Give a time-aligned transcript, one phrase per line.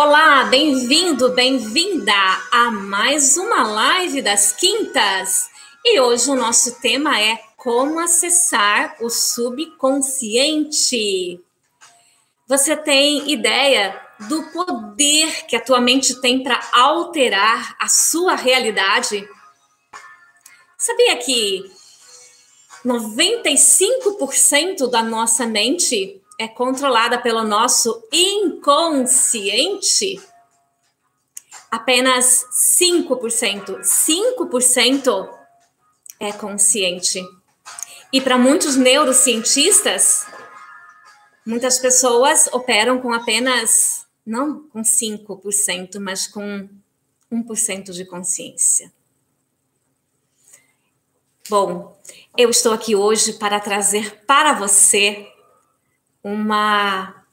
[0.00, 2.14] Olá, bem-vindo, bem-vinda
[2.52, 5.50] a mais uma live das quintas.
[5.84, 11.40] E hoje o nosso tema é como acessar o subconsciente.
[12.46, 19.28] Você tem ideia do poder que a tua mente tem para alterar a sua realidade?
[20.76, 21.68] Sabia que
[22.86, 30.22] 95% da nossa mente é controlada pelo nosso inconsciente,
[31.68, 32.46] apenas
[32.78, 35.28] 5%, 5%
[36.20, 37.20] é consciente.
[38.12, 40.28] E para muitos neurocientistas,
[41.44, 46.68] muitas pessoas operam com apenas, não com 5%, mas com
[47.32, 48.92] 1% de consciência.
[51.48, 51.98] Bom,
[52.36, 55.26] eu estou aqui hoje para trazer para você
[56.32, 57.24] uma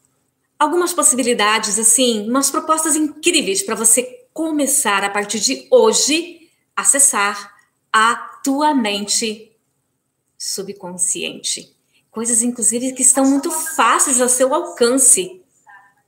[0.57, 7.53] algumas possibilidades assim, umas propostas incríveis para você começar a partir de hoje acessar
[7.91, 9.51] a tua mente
[10.37, 11.75] subconsciente.
[12.09, 15.41] Coisas inclusive que estão muito fáceis ao seu alcance.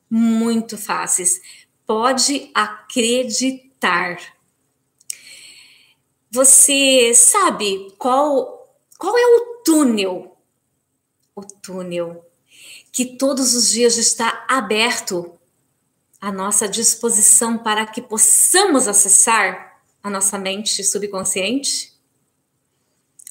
[0.09, 1.41] Muito fáceis.
[1.85, 4.17] Pode acreditar.
[6.31, 8.57] Você sabe qual
[8.97, 10.37] qual é o túnel?
[11.35, 12.26] O túnel
[12.97, 15.31] que todos os dias está aberto
[16.19, 21.93] à nossa disposição para que possamos acessar a nossa mente subconsciente?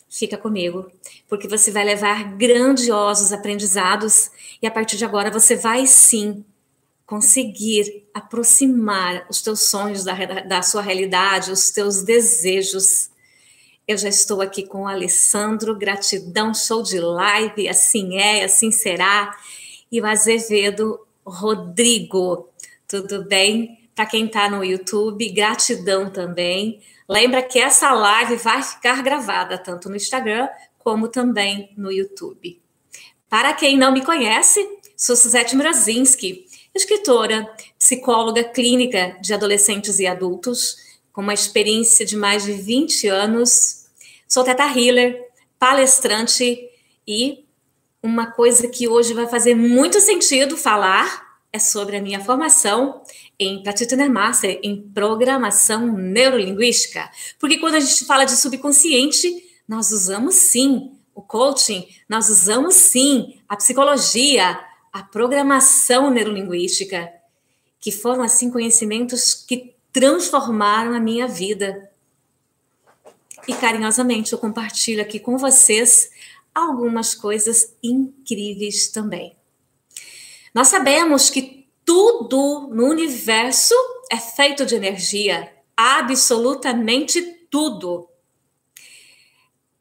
[0.08, 0.88] Fica comigo,
[1.28, 4.30] porque você vai levar grandiosos aprendizados
[4.62, 6.44] e a partir de agora você vai sim
[7.04, 13.10] conseguir aproximar os teus sonhos da, da sua realidade, os teus desejos.
[13.86, 19.32] Eu já estou aqui com o Alessandro, gratidão, show de live, assim é, assim será
[19.90, 22.48] e o Azevedo Rodrigo.
[22.88, 23.88] Tudo bem?
[23.94, 26.80] Para quem está no YouTube, gratidão também.
[27.08, 32.60] Lembra que essa live vai ficar gravada tanto no Instagram como também no YouTube.
[33.28, 34.64] Para quem não me conhece,
[34.96, 40.76] sou Suzette Mrazinski, escritora, psicóloga clínica de adolescentes e adultos,
[41.12, 43.85] com uma experiência de mais de 20 anos.
[44.28, 45.24] Sou Teta Healer,
[45.56, 46.58] palestrante
[47.06, 47.44] e
[48.02, 53.02] uma coisa que hoje vai fazer muito sentido falar é sobre a minha formação
[53.38, 57.08] em Practitioner Master, em Programação Neurolinguística.
[57.38, 59.28] Porque quando a gente fala de subconsciente,
[59.66, 64.58] nós usamos sim o coaching, nós usamos sim a psicologia,
[64.92, 67.08] a programação neurolinguística,
[67.78, 71.85] que foram assim conhecimentos que transformaram a minha vida.
[73.48, 76.10] E carinhosamente eu compartilho aqui com vocês
[76.54, 79.36] algumas coisas incríveis também.
[80.54, 83.74] Nós sabemos que tudo no universo
[84.10, 88.08] é feito de energia, absolutamente tudo.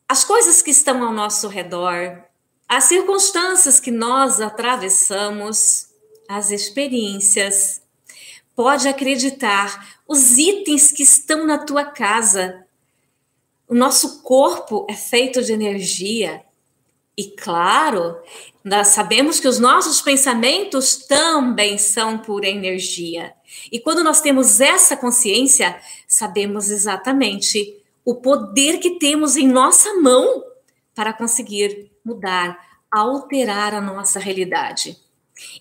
[0.08, 2.24] As coisas que estão ao nosso redor,
[2.68, 5.88] as circunstâncias que nós atravessamos,
[6.28, 7.82] as experiências,
[8.56, 12.65] pode acreditar, os itens que estão na tua casa.
[13.68, 16.44] O nosso corpo é feito de energia.
[17.18, 18.18] E claro,
[18.64, 23.34] nós sabemos que os nossos pensamentos também são pura energia.
[23.72, 30.44] E quando nós temos essa consciência, sabemos exatamente o poder que temos em nossa mão
[30.94, 32.60] para conseguir mudar,
[32.92, 34.98] alterar a nossa realidade.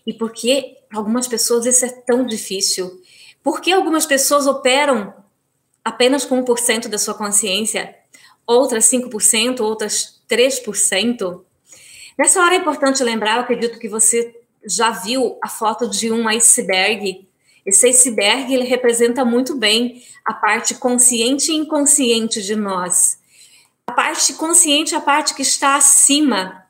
[0.07, 3.03] E por que algumas pessoas isso é tão difícil?
[3.43, 5.15] Por que algumas pessoas operam
[5.85, 7.95] apenas com 1% da sua consciência,
[8.47, 11.43] outras 5%, outras 3%.
[12.19, 14.35] Nessa hora é importante lembrar, eu acredito que você
[14.67, 17.29] já viu a foto de um iceberg.
[17.67, 23.19] Esse iceberg ele representa muito bem a parte consciente e inconsciente de nós.
[23.87, 26.65] A parte consciente é a parte que está acima,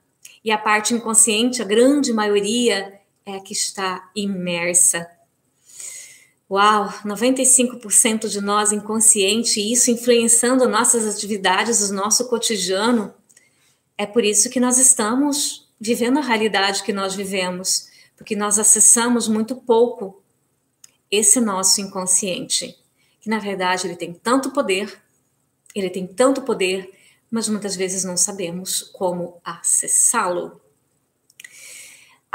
[0.45, 5.09] e a parte inconsciente, a grande maioria, é a que está imersa.
[6.55, 13.13] Uau, 95% de nós inconsciente, isso influenciando nossas atividades, o nosso cotidiano.
[13.99, 19.27] É por isso que nós estamos vivendo a realidade que nós vivemos, porque nós acessamos
[19.27, 20.23] muito pouco
[21.11, 22.79] esse nosso inconsciente,
[23.21, 25.03] que na verdade ele tem tanto poder,
[25.75, 26.89] ele tem tanto poder,
[27.29, 30.61] mas muitas vezes não sabemos como acessá-lo.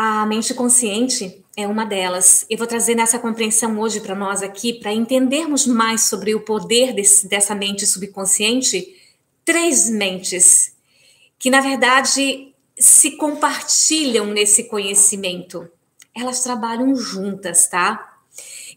[0.02, 2.46] A mente consciente é uma delas.
[2.50, 6.94] Eu vou trazer nessa compreensão hoje para nós aqui, para entendermos mais sobre o poder
[6.94, 8.96] desse, dessa mente subconsciente,
[9.44, 10.74] três mentes
[11.38, 15.70] que na verdade se compartilham nesse conhecimento.
[16.16, 18.22] Elas trabalham juntas, tá?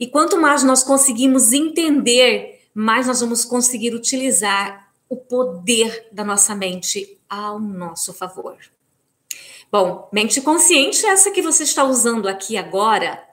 [0.01, 6.53] E quanto mais nós conseguimos entender, mais nós vamos conseguir utilizar o poder da nossa
[6.53, 8.59] mente ao nosso favor.
[9.73, 13.27] Bom, mente consciente, essa que você está usando aqui agora,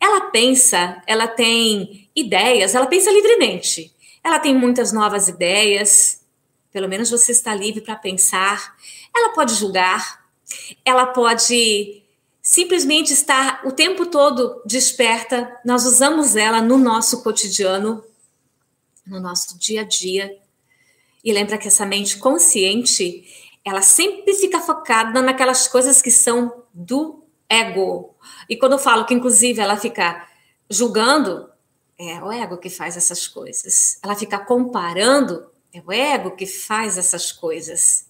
[0.00, 3.94] ela pensa, ela tem ideias, ela pensa livremente.
[4.24, 6.26] Ela tem muitas novas ideias,
[6.72, 8.76] pelo menos você está livre para pensar.
[9.14, 10.26] Ela pode julgar,
[10.84, 12.02] ela pode
[12.42, 15.60] simplesmente estar o tempo todo desperta.
[15.64, 18.02] Nós usamos ela no nosso cotidiano,
[19.06, 20.36] no nosso dia a dia.
[21.22, 23.24] E lembra que essa mente consciente,
[23.68, 28.14] ela sempre fica focada naquelas coisas que são do ego.
[28.48, 30.26] E quando eu falo que, inclusive, ela fica
[30.70, 31.48] julgando,
[31.98, 33.98] é o ego que faz essas coisas.
[34.02, 38.06] Ela fica comparando, é o ego que faz essas coisas.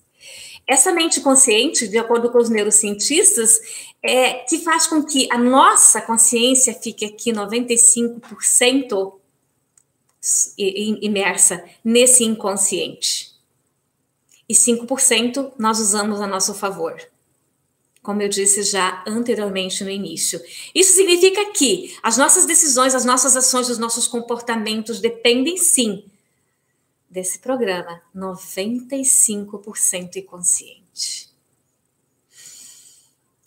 [0.66, 3.58] Essa mente consciente, de acordo com os neurocientistas,
[4.02, 9.14] é que faz com que a nossa consciência fique aqui 95%
[11.00, 13.27] imersa nesse inconsciente.
[14.48, 16.98] E 5% nós usamos a nosso favor
[18.08, 20.40] como eu disse já anteriormente no início.
[20.74, 26.06] Isso significa que as nossas decisões, as nossas ações, os nossos comportamentos dependem sim
[27.10, 31.28] desse programa 95% inconsciente.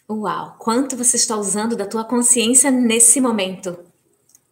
[0.07, 3.80] Uau, quanto você está usando da tua consciência nesse momento?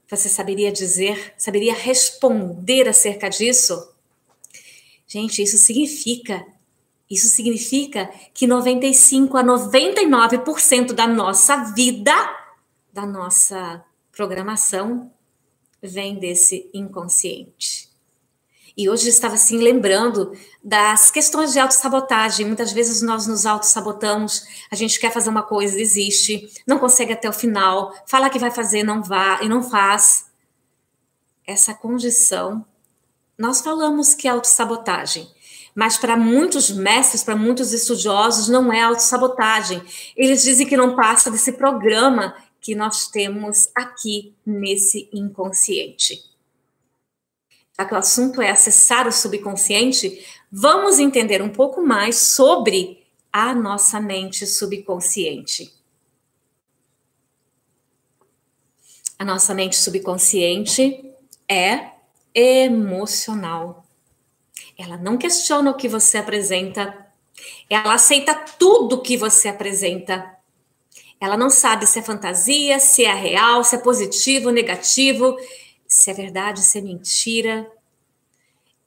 [0.10, 3.89] Você saberia dizer, saberia responder acerca disso?
[5.10, 6.46] Gente, isso significa
[7.10, 12.14] isso significa que 95 a 99% da nossa vida,
[12.94, 15.12] da nossa programação,
[15.82, 17.90] vem desse inconsciente.
[18.78, 20.32] E hoje estava assim lembrando
[20.64, 22.46] das questões de autossabotagem.
[22.46, 27.28] Muitas vezes nós nos autossabotamos, a gente quer fazer uma coisa, desiste, não consegue até
[27.28, 30.28] o final, fala que vai fazer, não vá e não faz.
[31.46, 32.64] Essa condição,
[33.40, 35.26] nós falamos que é autossabotagem,
[35.74, 39.82] mas para muitos mestres, para muitos estudiosos, não é autossabotagem.
[40.14, 46.22] Eles dizem que não passa desse programa que nós temos aqui nesse inconsciente.
[47.80, 50.22] Já que o assunto é acessar o subconsciente,
[50.52, 55.74] vamos entender um pouco mais sobre a nossa mente subconsciente.
[59.18, 61.06] A nossa mente subconsciente
[61.48, 61.99] é
[62.34, 63.86] emocional.
[64.78, 67.08] Ela não questiona o que você apresenta.
[67.70, 70.38] Ela aceita tudo que você apresenta.
[71.20, 75.38] Ela não sabe se é fantasia, se é real, se é positivo, negativo,
[75.86, 77.70] se é verdade, se é mentira.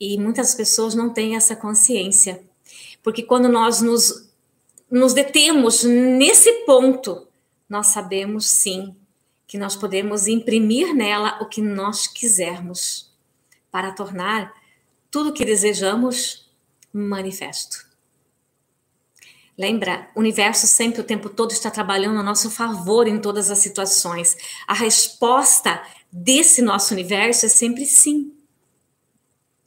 [0.00, 2.42] E muitas pessoas não têm essa consciência.
[3.02, 4.30] Porque quando nós nos,
[4.90, 7.28] nos detemos nesse ponto,
[7.68, 8.96] nós sabemos sim
[9.46, 13.11] que nós podemos imprimir nela o que nós quisermos
[13.72, 14.54] para tornar
[15.10, 16.48] tudo que desejamos,
[16.92, 17.90] manifesto.
[19.56, 23.58] Lembra, o universo sempre o tempo todo está trabalhando a nosso favor em todas as
[23.58, 24.36] situações.
[24.66, 28.32] A resposta desse nosso universo é sempre sim.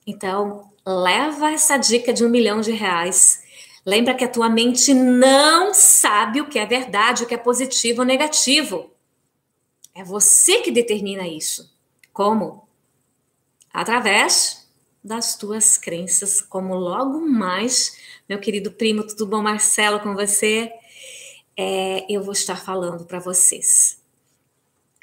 [0.06, 3.44] Então, leva essa dica de um milhão de reais.
[3.86, 8.02] Lembra que a tua mente não sabe o que é verdade, o que é positivo
[8.02, 8.92] ou negativo.
[9.94, 11.74] É você que determina isso.
[12.12, 12.65] Como?
[13.76, 14.70] Através
[15.04, 20.72] das tuas crenças, como logo mais, meu querido primo, tudo bom, Marcelo, com você?
[21.58, 24.00] É, eu vou estar falando para vocês.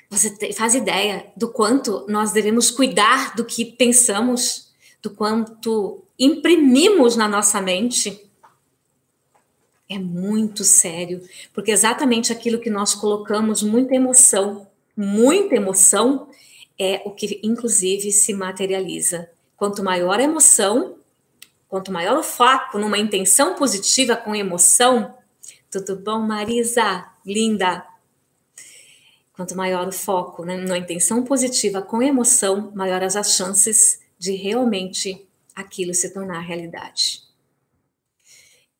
[0.08, 7.28] Você faz ideia do quanto nós devemos cuidar do que pensamos, do quanto imprimimos na
[7.28, 8.26] nossa mente?
[9.86, 11.20] É muito sério,
[11.52, 16.26] porque exatamente aquilo que nós colocamos, muita emoção, muita emoção,
[16.82, 19.28] é o que inclusive se materializa
[19.62, 20.96] Quanto maior a emoção,
[21.68, 25.16] quanto maior o foco numa intenção positiva com emoção,
[25.70, 27.06] tudo bom, Marisa?
[27.24, 27.86] Linda!
[29.32, 35.28] Quanto maior o foco né, numa intenção positiva com emoção, maiores as chances de realmente
[35.54, 37.22] aquilo se tornar realidade.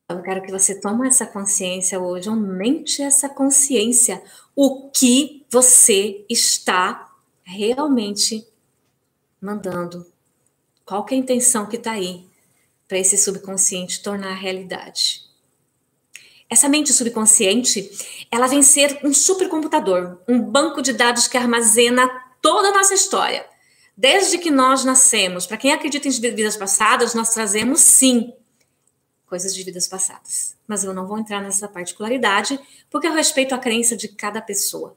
[0.09, 4.21] Eu quero que você tome essa consciência hoje, aumente essa consciência.
[4.57, 7.12] O que você está
[7.53, 8.47] realmente
[9.41, 10.07] mandando
[10.85, 12.27] qual é a intenção que está aí
[12.89, 15.23] para esse subconsciente tornar realidade?
[16.49, 17.91] Essa mente subconsciente,
[18.31, 22.09] ela vem ser um supercomputador, um banco de dados que armazena
[22.43, 23.47] toda a nossa história.
[23.97, 28.35] Desde que nós nascemos, para quem acredita em vidas passadas, nós trazemos sim
[29.27, 30.55] coisas de vidas passadas.
[30.67, 34.95] Mas eu não vou entrar nessa particularidade, porque eu respeito a crença de cada pessoa.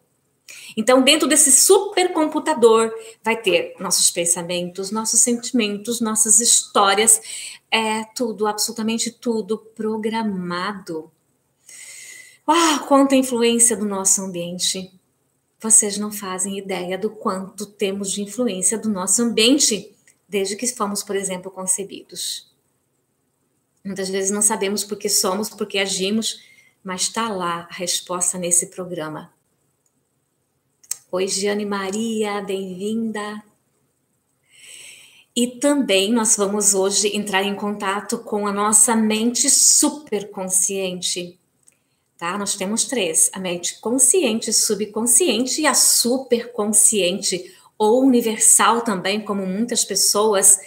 [0.78, 2.92] Então, dentro desse supercomputador,
[3.24, 7.22] vai ter nossos pensamentos, nossos sentimentos, nossas histórias,
[7.72, 11.12] é tudo, absolutamente tudo programado.
[12.48, 14.92] Ah, quanta influência do nosso ambiente.
[15.60, 19.96] Vocês não fazem ideia do quanto temos de influência do nosso ambiente
[20.28, 22.54] desde que fomos, por exemplo, concebidos.
[23.84, 26.44] Muitas vezes não sabemos por que somos, por que agimos,
[26.84, 29.35] mas está lá a resposta nesse programa.
[31.12, 33.42] Oi, Giane Maria, bem-vinda.
[35.36, 41.40] E também nós vamos hoje entrar em contato com a nossa mente superconsciente.
[42.18, 42.38] Tá?
[42.40, 49.86] Nós temos três: a mente consciente, subconsciente e a superconsciente, ou universal também, como muitas
[49.86, 50.60] pessoas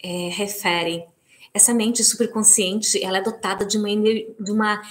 [0.00, 1.06] é, referem.
[1.54, 4.82] Essa mente superconsciente, ela é dotada de uma, de uma,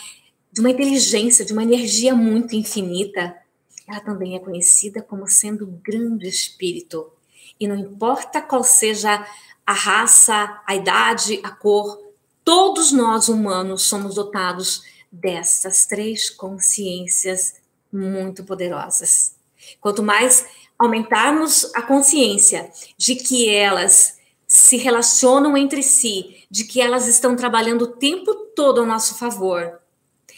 [0.51, 3.44] de uma inteligência, de uma energia muito infinita.
[3.87, 7.11] Ela também é conhecida como sendo grande espírito.
[7.59, 9.25] E não importa qual seja
[9.65, 11.99] a raça, a idade, a cor,
[12.43, 17.55] todos nós humanos somos dotados dessas três consciências
[17.91, 19.35] muito poderosas.
[19.79, 20.45] Quanto mais
[20.77, 27.83] aumentarmos a consciência de que elas se relacionam entre si, de que elas estão trabalhando
[27.83, 29.79] o tempo todo ao nosso favor.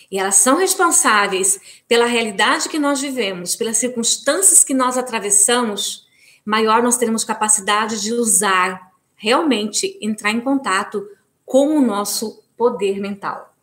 [0.09, 6.07] E elas são responsáveis pela realidade que nós vivemos, pelas circunstâncias que nós atravessamos,
[6.45, 11.05] maior nós teremos capacidade de usar, realmente entrar em contato
[11.45, 13.53] com o nosso poder mental.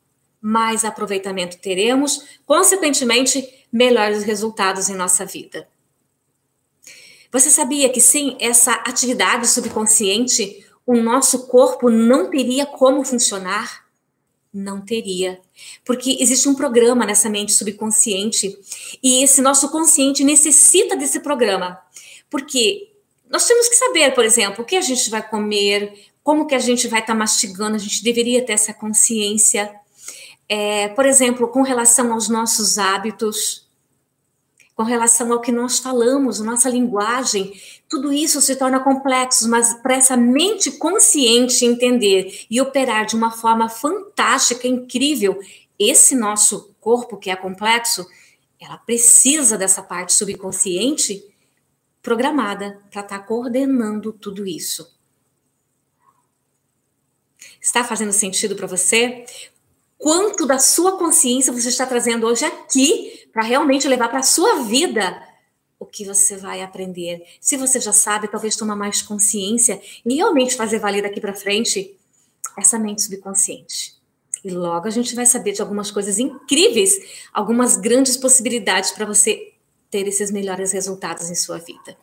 [0.40, 5.66] Mais aproveitamento teremos, consequentemente, melhores resultados em nossa vida.
[7.32, 13.83] Você sabia que sim, essa atividade subconsciente, o nosso corpo não teria como funcionar?
[14.54, 15.40] Não teria.
[15.84, 18.56] Porque existe um programa nessa mente subconsciente
[19.02, 21.78] e esse nosso consciente necessita desse programa.
[22.30, 22.92] Porque
[23.28, 25.92] nós temos que saber, por exemplo, o que a gente vai comer,
[26.22, 29.74] como que a gente vai estar tá mastigando, a gente deveria ter essa consciência.
[30.48, 33.63] É, por exemplo, com relação aos nossos hábitos,
[34.74, 37.52] com relação ao que nós falamos, nossa linguagem,
[37.88, 43.30] tudo isso se torna complexo, mas para essa mente consciente entender e operar de uma
[43.30, 45.38] forma fantástica, incrível,
[45.78, 48.04] esse nosso corpo que é complexo,
[48.60, 51.24] ela precisa dessa parte subconsciente
[52.02, 54.92] programada para estar tá coordenando tudo isso.
[57.60, 59.24] Está fazendo sentido para você?
[59.96, 64.62] Quanto da sua consciência você está trazendo hoje aqui para realmente levar para a sua
[64.62, 65.20] vida
[65.76, 67.26] o que você vai aprender.
[67.40, 71.98] Se você já sabe, talvez tomar mais consciência e realmente fazer valer daqui para frente
[72.56, 73.96] essa mente subconsciente.
[74.44, 76.94] E logo a gente vai saber de algumas coisas incríveis,
[77.32, 79.52] algumas grandes possibilidades para você
[79.90, 81.96] ter esses melhores resultados em sua vida.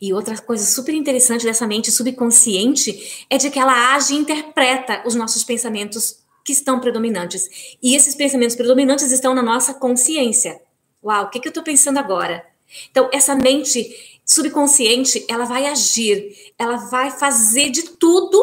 [0.00, 5.02] E outra coisa super interessante dessa mente subconsciente é de que ela age e interpreta
[5.04, 7.76] os nossos pensamentos que estão predominantes.
[7.82, 10.60] E esses pensamentos predominantes estão na nossa consciência.
[11.02, 12.44] Uau, o que, que eu estou pensando agora?
[12.90, 18.38] Então, essa mente subconsciente, ela vai agir, ela vai fazer de tudo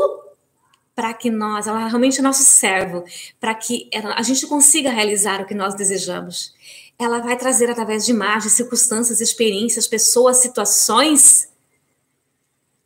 [0.94, 3.04] para que nós, ela é realmente é nosso servo,
[3.39, 6.56] para que a gente consiga realizar o que nós desejamos.
[6.98, 11.50] Ela vai trazer através de imagens, circunstâncias, experiências, pessoas, situações,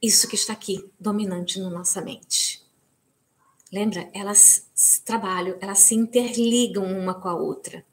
[0.01, 2.61] isso que está aqui, dominante na nossa mente.
[3.71, 4.09] Lembra?
[4.13, 4.69] Elas
[5.05, 7.85] trabalham, elas se interligam uma com a outra.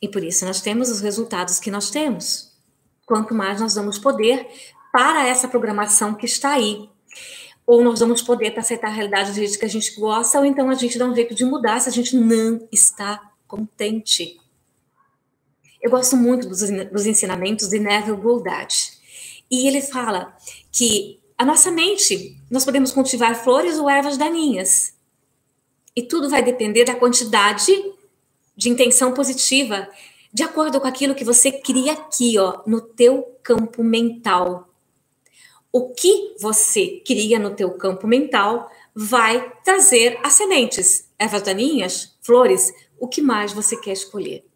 [0.00, 2.52] E por isso nós temos os resultados que nós temos.
[3.06, 4.48] Quanto mais nós damos poder
[4.92, 6.88] para essa programação que está aí.
[7.66, 10.44] Ou nós damos poder para aceitar a realidade do jeito que a gente gosta, ou
[10.44, 14.40] então a gente dá um jeito de mudar se a gente não está contente.
[15.80, 18.74] Eu gosto muito dos, dos ensinamentos de Neville Goddard.
[19.50, 20.36] E ele fala
[20.72, 22.36] que a nossa mente.
[22.48, 24.94] Nós podemos cultivar flores ou ervas daninhas.
[25.94, 27.72] E tudo vai depender da quantidade
[28.56, 29.88] de intenção positiva,
[30.32, 34.68] de acordo com aquilo que você cria aqui, ó, no teu campo mental.
[35.70, 42.72] O que você cria no teu campo mental vai trazer as sementes, ervas daninhas, flores,
[42.98, 44.46] o que mais você quer escolher.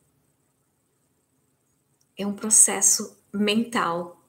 [2.17, 4.23] É um processo mental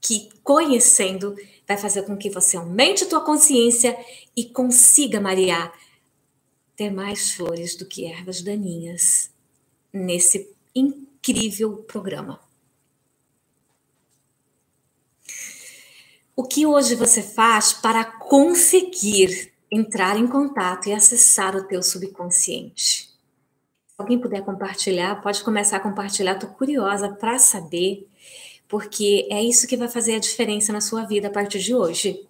[0.00, 3.96] que conhecendo vai fazer com que você aumente a tua consciência
[4.36, 5.72] e consiga, Maria,
[6.76, 9.30] ter mais flores do que ervas daninhas
[9.92, 12.40] nesse incrível programa.
[16.34, 23.12] O que hoje você faz para conseguir entrar em contato e acessar o teu subconsciente?
[24.02, 26.34] alguém puder compartilhar, pode começar a compartilhar.
[26.34, 28.06] Estou curiosa para saber,
[28.68, 32.26] porque é isso que vai fazer a diferença na sua vida a partir de hoje.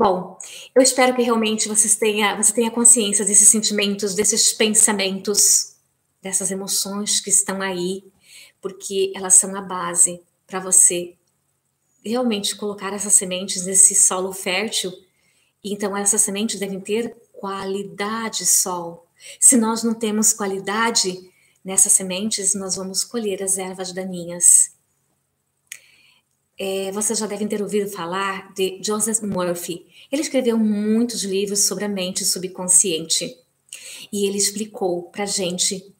[0.00, 0.38] Bom,
[0.74, 5.74] eu espero que realmente vocês tenha, você tenha consciência desses sentimentos, desses pensamentos,
[6.22, 8.02] dessas emoções que estão aí,
[8.62, 11.16] porque elas são a base para você
[12.02, 14.90] realmente colocar essas sementes nesse solo fértil.
[15.62, 19.06] Então, essas sementes devem ter qualidade sol.
[19.38, 21.30] Se nós não temos qualidade
[21.62, 24.79] nessas sementes, nós vamos colher as ervas daninhas.
[26.62, 29.86] É, vocês já devem ter ouvido falar de Joseph Murphy.
[30.12, 33.34] Ele escreveu muitos livros sobre a mente subconsciente.
[34.12, 35.90] E ele explicou para gente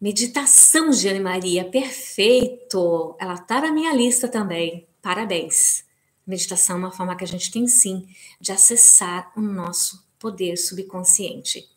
[0.00, 3.16] meditação de Maria, perfeito!
[3.20, 4.86] Ela está na minha lista também.
[5.02, 5.84] Parabéns.
[6.26, 8.08] Meditação é uma forma que a gente tem sim
[8.40, 11.68] de acessar o nosso poder subconsciente.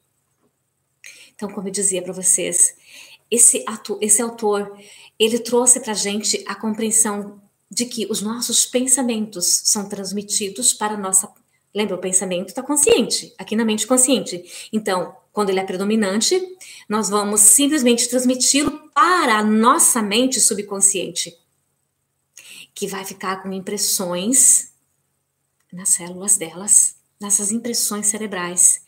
[1.35, 2.77] Então, como eu dizia para vocês,
[3.29, 4.73] esse, ato, esse autor,
[5.19, 7.40] ele trouxe para a gente a compreensão
[7.71, 11.31] de que os nossos pensamentos são transmitidos para a nossa.
[11.73, 14.69] Lembra, o pensamento está consciente, aqui na mente consciente.
[14.73, 16.37] Então, quando ele é predominante,
[16.89, 21.33] nós vamos simplesmente transmiti-lo para a nossa mente subconsciente,
[22.75, 24.73] que vai ficar com impressões
[25.71, 28.81] nas células delas, nessas impressões cerebrais.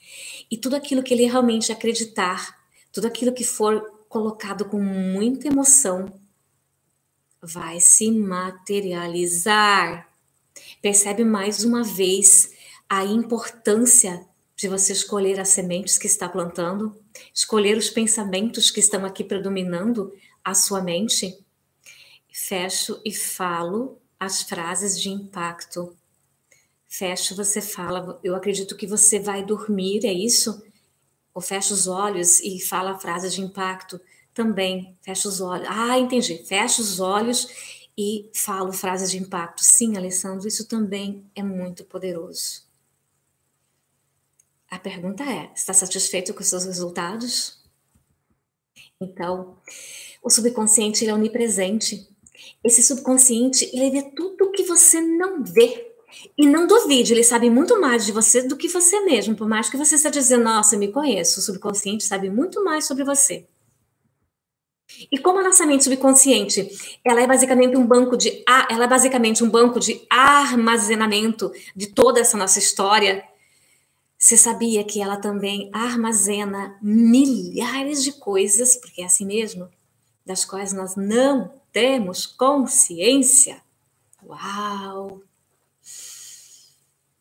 [0.52, 2.60] E tudo aquilo que ele realmente acreditar,
[2.92, 6.14] tudo aquilo que for colocado com muita emoção,
[7.44, 10.10] vai se materializar.
[10.82, 12.54] Percebe mais uma vez
[12.90, 16.96] a importância de você escolher as sementes que está plantando,
[17.34, 21.38] escolher os pensamentos que estão aqui predominando a sua mente.
[22.32, 25.96] Fecho e falo as frases de impacto.
[26.88, 30.64] Fecho, você fala, eu acredito que você vai dormir, é isso?
[31.34, 34.00] Ou fecha os olhos e fala a frase de impacto
[34.34, 35.68] também fecho os olhos.
[35.70, 36.44] Ah, entendi.
[36.46, 37.48] Fecho os olhos
[37.98, 39.64] e falo frases de impacto.
[39.64, 42.64] Sim, Alessandro, isso também é muito poderoso.
[44.70, 47.62] A pergunta é: está satisfeito com os seus resultados?
[49.00, 49.58] Então,
[50.22, 52.10] o subconsciente ele é onipresente.
[52.64, 55.92] Esse subconsciente ele vê tudo que você não vê.
[56.38, 59.36] E não duvide, ele sabe muito mais de você do que você mesmo.
[59.36, 62.86] Por mais que você esteja dizendo, nossa, eu me conheço, o subconsciente sabe muito mais
[62.86, 63.48] sobre você.
[65.12, 66.70] E como a nossa mente subconsciente,
[67.04, 72.20] ela é basicamente um banco de ela é basicamente um banco de armazenamento de toda
[72.20, 73.24] essa nossa história.
[74.18, 79.70] Você sabia que ela também armazena milhares de coisas, porque é assim mesmo,
[80.26, 83.62] das quais nós não temos consciência?
[84.26, 85.22] Uau!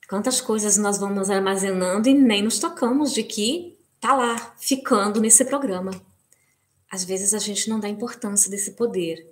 [0.09, 5.45] Quantas coisas nós vamos armazenando e nem nos tocamos de que tá lá, ficando nesse
[5.45, 5.93] programa.
[6.93, 9.27] Às vezes a gente não dá importância desse poder.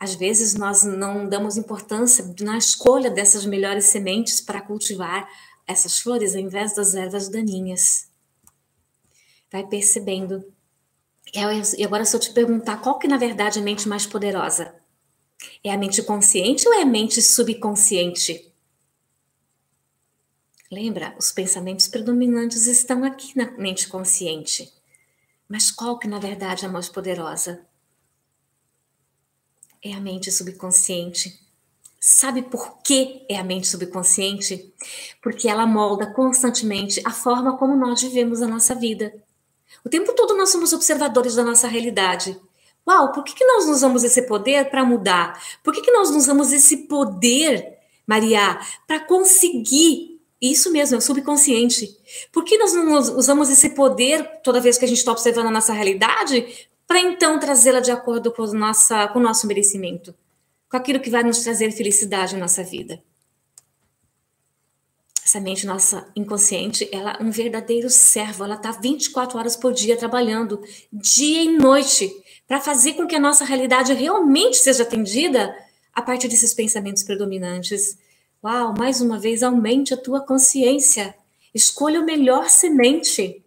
[0.00, 5.28] Às vezes nós não damos importância na escolha dessas melhores sementes para cultivar
[5.64, 8.08] essas flores ao invés das ervas daninhas.
[9.48, 10.44] Vai percebendo.
[11.32, 14.74] E agora, se eu te perguntar qual que na verdade é a mente mais poderosa?
[15.62, 18.52] É a mente consciente ou é a mente subconsciente?
[20.68, 24.72] Lembra, os pensamentos predominantes estão aqui na mente consciente.
[25.48, 27.66] Mas qual que na verdade é a mais poderosa?
[29.82, 31.40] É a mente subconsciente.
[32.00, 34.74] Sabe por que é a mente subconsciente?
[35.22, 39.14] Porque ela molda constantemente a forma como nós vivemos a nossa vida.
[39.84, 42.38] O tempo todo nós somos observadores da nossa realidade.
[42.86, 45.42] Uau, por que, que nós não usamos esse poder para mudar?
[45.62, 50.13] Por que, que nós não usamos esse poder, Maria, para conseguir
[50.50, 51.96] isso mesmo, é o subconsciente.
[52.32, 55.50] Por que nós não usamos esse poder toda vez que a gente está observando a
[55.50, 60.14] nossa realidade para então trazê-la de acordo com, nossa, com o nosso merecimento?
[60.68, 63.02] Com aquilo que vai nos trazer felicidade na nossa vida?
[65.24, 69.96] Essa mente nossa inconsciente, ela é um verdadeiro servo, ela está 24 horas por dia
[69.96, 72.12] trabalhando, dia e noite,
[72.46, 75.56] para fazer com que a nossa realidade realmente seja atendida
[75.94, 77.96] a partir desses pensamentos predominantes
[78.44, 81.16] Uau, mais uma vez, aumente a tua consciência.
[81.54, 83.42] Escolha o melhor semente.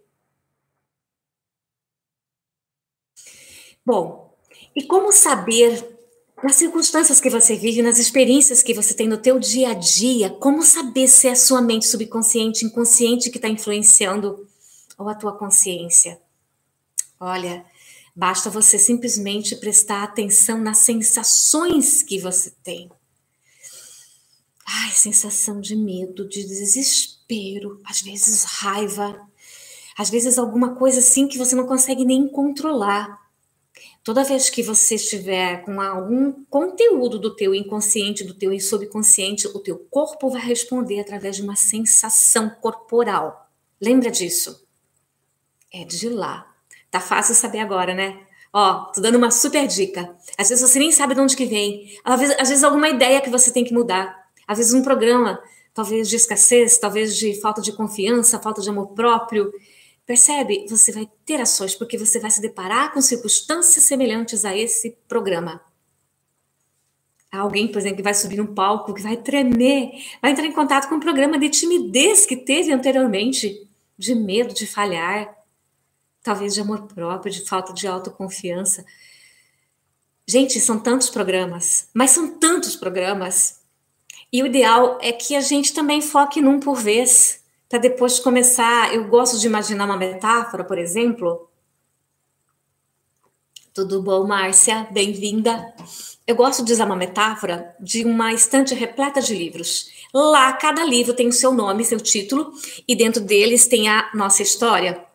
[3.86, 4.36] Bom,
[4.74, 5.96] e como saber
[6.42, 10.30] nas circunstâncias que você vive, nas experiências que você tem no teu dia a dia,
[10.30, 14.48] como saber se é a sua mente subconsciente, inconsciente que está influenciando
[14.98, 16.20] ou a tua consciência?
[17.20, 17.64] Olha,
[18.16, 22.90] basta você simplesmente prestar atenção nas sensações que você tem.
[24.70, 29.18] Ai, sensação de medo, de desespero, às vezes raiva,
[29.96, 33.18] Às vezes alguma coisa assim que você não consegue nem controlar.
[34.04, 39.58] Toda vez que você estiver com algum conteúdo do teu inconsciente, do teu subconsciente, o
[39.58, 43.50] teu corpo vai responder através de uma sensação corporal.
[43.80, 44.66] Lembra disso?
[45.72, 46.46] É de lá.
[46.90, 48.20] Tá fácil saber agora, né?
[48.52, 50.16] Ó, tô dando uma super dica.
[50.36, 51.98] Às vezes você nem sabe de onde que vem.
[52.04, 54.17] Às vezes, às vezes alguma ideia que você tem que mudar.
[54.48, 55.38] Às vezes um programa,
[55.74, 59.52] talvez de escassez, talvez de falta de confiança, falta de amor próprio.
[60.06, 60.66] Percebe?
[60.70, 65.60] Você vai ter ações porque você vai se deparar com circunstâncias semelhantes a esse programa.
[67.30, 69.90] Alguém, por exemplo, que vai subir num palco, que vai tremer,
[70.22, 74.66] vai entrar em contato com um programa de timidez que teve anteriormente, de medo de
[74.66, 75.36] falhar,
[76.22, 78.82] talvez de amor próprio, de falta de autoconfiança.
[80.26, 83.58] Gente, são tantos programas, mas são tantos programas.
[84.30, 88.94] E o ideal é que a gente também foque num por vez, para depois começar.
[88.94, 91.48] Eu gosto de imaginar uma metáfora, por exemplo.
[93.72, 94.86] Tudo bom, Márcia?
[94.90, 95.74] Bem-vinda.
[96.26, 99.88] Eu gosto de usar uma metáfora de uma estante repleta de livros.
[100.12, 102.52] Lá, cada livro tem o seu nome, seu título,
[102.86, 105.07] e dentro deles tem a nossa história.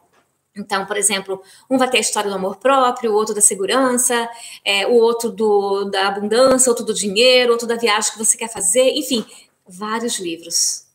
[0.55, 4.29] Então, por exemplo, um vai ter a história do amor próprio, o outro da segurança,
[4.63, 8.49] é, o outro do, da abundância, outro do dinheiro, outro da viagem que você quer
[8.49, 9.25] fazer, enfim,
[9.67, 10.85] vários livros.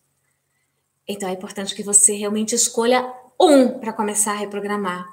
[1.07, 5.09] Então, é importante que você realmente escolha um para começar a reprogramar.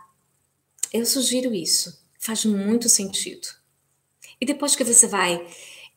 [0.93, 3.47] Eu sugiro isso, faz muito sentido.
[4.39, 5.45] E depois que você vai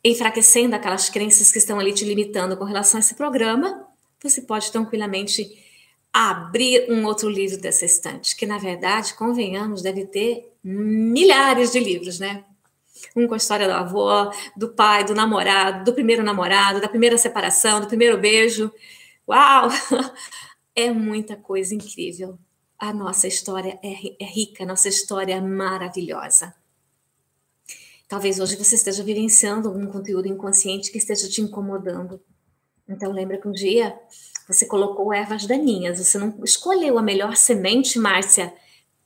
[0.03, 3.87] enfraquecendo aquelas crenças que estão ali te limitando com relação a esse programa,
[4.21, 5.68] você pode tranquilamente
[6.13, 12.19] abrir um outro livro dessa estante, que na verdade, convenhamos, deve ter milhares de livros,
[12.19, 12.43] né?
[13.15, 17.17] Um com a história da avó, do pai, do namorado, do primeiro namorado, da primeira
[17.17, 18.71] separação, do primeiro beijo.
[19.27, 19.69] Uau!
[20.75, 22.39] É muita coisa incrível.
[22.77, 26.55] A nossa história é, é rica, a nossa história é maravilhosa.
[28.07, 32.21] Talvez hoje você esteja vivenciando algum conteúdo inconsciente que esteja te incomodando.
[32.87, 33.99] Então lembra que um dia
[34.49, 38.51] você colocou ervas daninhas, você não escolheu a melhor semente, Márcia,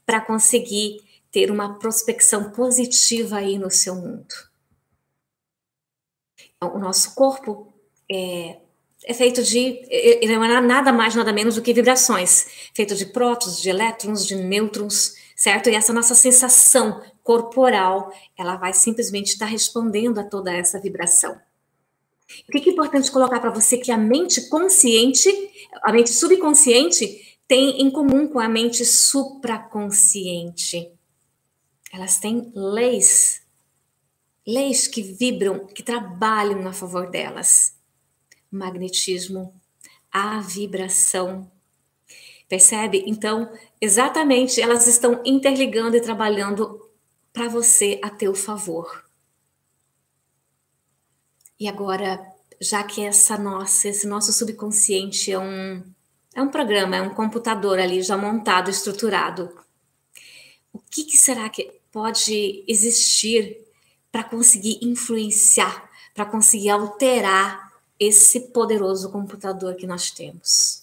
[0.05, 4.33] para conseguir ter uma prospecção positiva aí no seu mundo.
[6.55, 7.73] Então, o nosso corpo
[8.09, 8.57] é,
[9.03, 13.07] é feito de, ele não é nada mais, nada menos do que vibrações, feito de
[13.07, 15.69] prótons, de elétrons, de nêutrons, certo?
[15.69, 21.37] E essa nossa sensação corporal, ela vai simplesmente estar respondendo a toda essa vibração.
[22.47, 25.27] O que é importante colocar para você que a mente consciente,
[25.81, 30.91] a mente subconsciente, tem em comum com a mente supraconsciente?
[31.91, 33.41] Elas têm leis,
[34.45, 37.75] leis que vibram, que trabalham a favor delas.
[38.51, 39.53] Magnetismo,
[40.11, 41.49] a vibração.
[42.47, 43.03] Percebe?
[43.07, 46.89] Então, exatamente, elas estão interligando e trabalhando
[47.31, 49.02] para você a teu favor.
[51.59, 52.19] E agora,
[52.59, 55.83] já que essa nossa, esse nosso subconsciente é um,
[56.35, 59.49] é um programa, é um computador ali já montado, estruturado,
[60.71, 63.57] o que, que será que pode existir
[64.11, 70.82] para conseguir influenciar, para conseguir alterar esse poderoso computador que nós temos?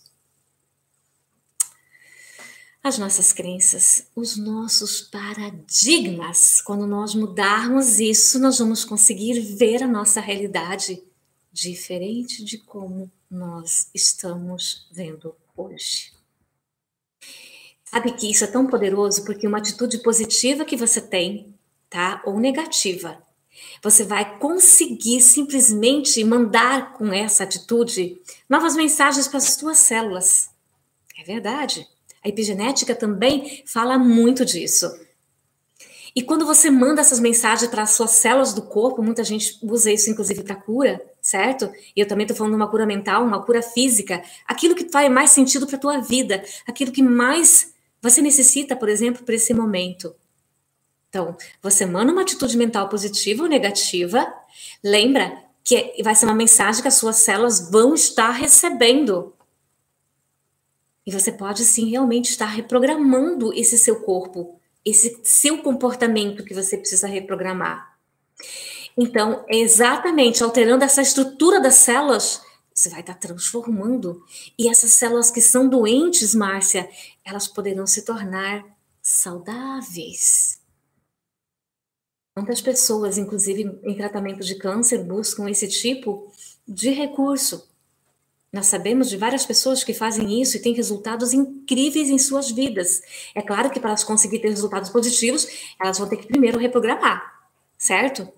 [2.83, 6.63] As nossas crenças, os nossos paradigmas.
[6.63, 11.03] Quando nós mudarmos isso, nós vamos conseguir ver a nossa realidade
[11.53, 16.13] diferente de como nós estamos vendo hoje.
[17.85, 21.53] Sabe que isso é tão poderoso porque uma atitude positiva que você tem,
[21.91, 22.23] tá?
[22.25, 23.21] Ou negativa,
[23.83, 30.51] você vai conseguir simplesmente mandar com essa atitude novas mensagens para as suas células.
[31.19, 31.87] É verdade.
[32.23, 34.91] A epigenética também fala muito disso.
[36.15, 39.93] E quando você manda essas mensagens para as suas células do corpo, muita gente usa
[39.93, 41.71] isso inclusive para cura, certo?
[41.95, 45.11] E eu também estou falando de uma cura mental, uma cura física, aquilo que faz
[45.11, 49.55] mais sentido para a tua vida, aquilo que mais você necessita, por exemplo, para esse
[49.55, 50.15] momento.
[51.09, 54.27] Então, você manda uma atitude mental positiva ou negativa,
[54.83, 59.33] lembra que vai ser uma mensagem que as suas células vão estar recebendo.
[61.11, 66.79] E você pode sim realmente estar reprogramando esse seu corpo, esse seu comportamento que você
[66.79, 67.99] precisa reprogramar.
[68.97, 72.43] Então, é exatamente alterando essa estrutura das células,
[72.73, 74.25] você vai estar transformando.
[74.57, 76.89] E essas células que são doentes, Márcia,
[77.25, 78.65] elas poderão se tornar
[79.03, 80.61] saudáveis.
[82.37, 86.33] Quantas pessoas, inclusive em tratamento de câncer, buscam esse tipo
[86.69, 87.69] de recurso?
[88.53, 93.01] Nós sabemos de várias pessoas que fazem isso e têm resultados incríveis em suas vidas.
[93.33, 95.47] É claro que para elas conseguirem ter resultados positivos,
[95.81, 97.23] elas vão ter que primeiro reprogramar,
[97.79, 98.29] certo?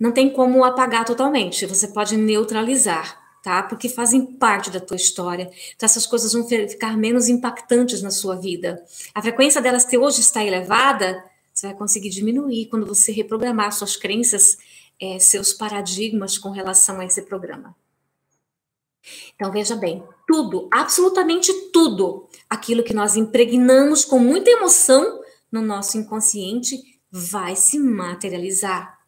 [0.00, 3.62] Não tem como apagar totalmente, você pode neutralizar, tá?
[3.62, 5.50] Porque fazem parte da tua história.
[5.74, 8.82] Então essas coisas vão ficar menos impactantes na sua vida.
[9.14, 13.94] A frequência delas que hoje está elevada, você vai conseguir diminuir quando você reprogramar suas
[13.94, 14.56] crenças,
[14.98, 17.76] é, seus paradigmas com relação a esse programa.
[19.34, 25.96] Então, veja bem, tudo, absolutamente tudo, aquilo que nós impregnamos com muita emoção no nosso
[25.96, 28.98] inconsciente vai se materializar.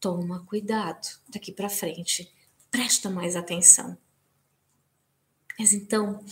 [0.00, 2.32] Toma cuidado daqui para frente,
[2.70, 3.96] presta mais atenção.
[5.58, 6.22] Mas então,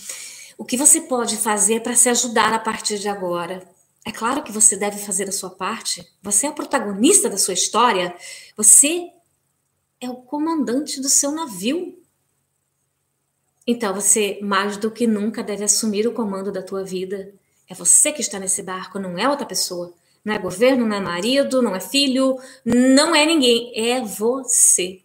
[0.59, 3.67] o que você pode fazer para se ajudar a partir de agora?
[4.05, 6.07] É claro que você deve fazer a sua parte.
[6.23, 8.15] Você é o protagonista da sua história.
[8.55, 9.11] Você
[9.99, 12.04] é o comandante do seu navio.
[13.67, 17.33] Então você mais do que nunca deve assumir o comando da tua vida.
[17.69, 19.95] É você que está nesse barco, não é outra pessoa.
[20.25, 25.03] Não é governo, não é marido, não é filho, não é ninguém, é você.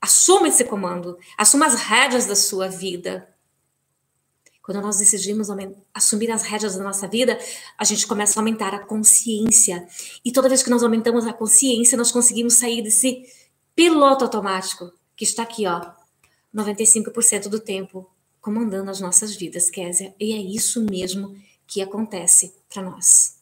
[0.00, 3.28] Assuma esse comando, assuma as rédeas da sua vida.
[4.60, 5.48] Quando nós decidimos
[5.94, 7.38] assumir as rédeas da nossa vida,
[7.78, 9.86] a gente começa a aumentar a consciência.
[10.24, 13.24] E toda vez que nós aumentamos a consciência, nós conseguimos sair desse
[13.76, 15.92] piloto automático que está aqui, ó,
[16.54, 18.10] 95% do tempo
[18.40, 20.14] comandando as nossas vidas, Késia.
[20.18, 21.36] E é isso mesmo
[21.66, 23.40] que acontece para nós.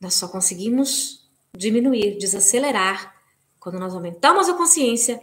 [0.00, 3.14] Nós só conseguimos diminuir, desacelerar
[3.60, 5.22] quando nós aumentamos a consciência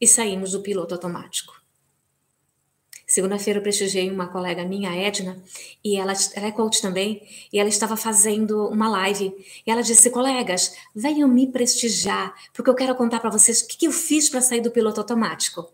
[0.00, 1.54] e saímos do piloto automático.
[3.06, 5.40] Segunda-feira eu prestigiei uma colega minha, Edna,
[5.84, 9.32] e ela, ela é coach também, e ela estava fazendo uma live.
[9.64, 13.76] E ela disse: colegas, venham me prestigiar, porque eu quero contar para vocês o que,
[13.76, 15.72] que eu fiz para sair do piloto automático.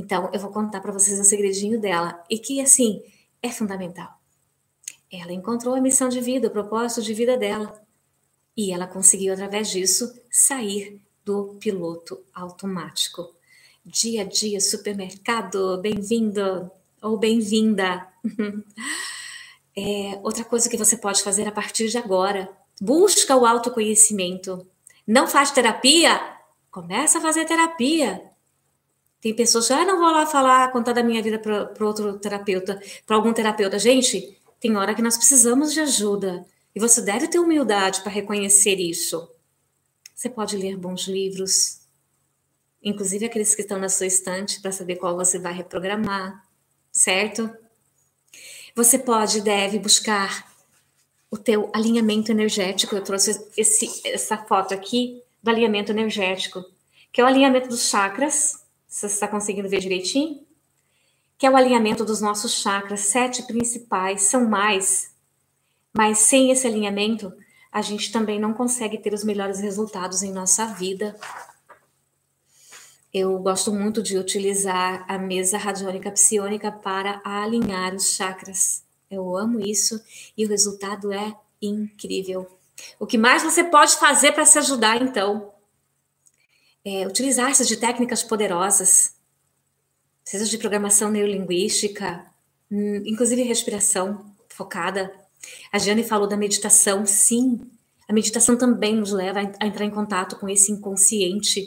[0.00, 3.02] Então, eu vou contar para vocês o segredinho dela e que, assim,
[3.42, 4.08] é fundamental.
[5.12, 7.78] Ela encontrou a missão de vida, o propósito de vida dela.
[8.56, 13.30] E ela conseguiu, através disso, sair do piloto automático.
[13.84, 16.70] Dia a dia, supermercado, bem-vindo
[17.02, 18.08] ou bem-vinda.
[19.76, 24.66] É, outra coisa que você pode fazer a partir de agora, busca o autoconhecimento.
[25.06, 26.20] Não faz terapia?
[26.72, 28.29] Começa a fazer terapia.
[29.20, 32.80] Tem pessoas que, ah, não vou lá falar, contar da minha vida para outro terapeuta,
[33.06, 33.78] para algum terapeuta.
[33.78, 36.46] Gente, tem hora que nós precisamos de ajuda.
[36.74, 39.30] E você deve ter humildade para reconhecer isso.
[40.14, 41.80] Você pode ler bons livros,
[42.82, 46.46] inclusive aqueles que estão na sua estante, para saber qual você vai reprogramar,
[46.92, 47.50] certo?
[48.74, 50.50] Você pode e deve buscar
[51.30, 52.94] o teu alinhamento energético.
[52.94, 56.64] Eu trouxe esse, essa foto aqui do alinhamento energético,
[57.12, 58.59] que é o alinhamento dos chakras,
[58.90, 60.44] você está conseguindo ver direitinho?
[61.38, 65.14] Que é o alinhamento dos nossos chakras, sete principais, são mais.
[65.96, 67.32] Mas sem esse alinhamento,
[67.70, 71.16] a gente também não consegue ter os melhores resultados em nossa vida.
[73.14, 78.82] Eu gosto muito de utilizar a mesa radiônica psiônica para alinhar os chakras.
[79.08, 80.02] Eu amo isso
[80.36, 82.58] e o resultado é incrível.
[82.98, 85.52] O que mais você pode fazer para se ajudar, então?
[86.84, 89.14] É, utilizar-se de técnicas poderosas,
[90.24, 92.24] seja de programação neurolinguística,
[92.70, 95.12] hum, inclusive respiração focada.
[95.72, 97.60] A Jane falou da meditação, sim.
[98.08, 101.66] A meditação também nos leva a entrar em contato com esse inconsciente.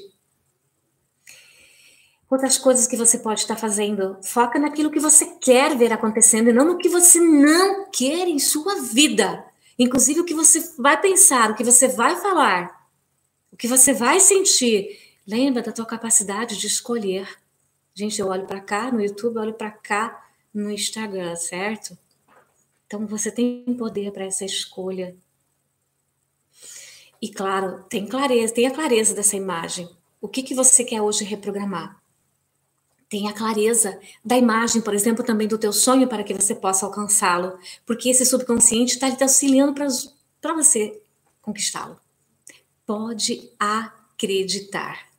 [2.30, 6.54] Outras coisas que você pode estar fazendo, foca naquilo que você quer ver acontecendo e
[6.54, 9.46] não no que você não quer em sua vida.
[9.78, 12.83] Inclusive o que você vai pensar, o que você vai falar,
[13.54, 17.40] o que você vai sentir Lembra da tua capacidade de escolher.
[17.96, 21.98] Gente, eu olho para cá no YouTube, olho para cá no Instagram, certo?
[22.86, 25.16] Então você tem poder para essa escolha.
[27.22, 29.90] E claro, tem clareza, tem a clareza dessa imagem.
[30.20, 32.02] O que, que você quer hoje reprogramar?
[33.08, 37.58] Tenha clareza da imagem, por exemplo, também do teu sonho para que você possa alcançá-lo,
[37.86, 39.74] porque esse subconsciente está te auxiliando
[40.42, 41.02] para você
[41.42, 42.03] conquistá-lo.
[42.86, 45.14] Pode acreditar.